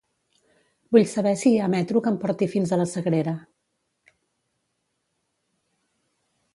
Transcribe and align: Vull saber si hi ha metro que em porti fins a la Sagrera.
Vull 0.95 1.03
saber 1.11 1.33
si 1.41 1.49
hi 1.51 1.59
ha 1.65 1.67
metro 1.73 2.01
que 2.07 2.11
em 2.13 2.17
porti 2.25 2.49
fins 2.55 2.71
a 2.71 2.81
la 2.83 2.89
Sagrera. 2.95 3.37